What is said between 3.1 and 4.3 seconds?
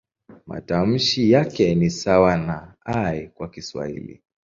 kwa Kiswahili.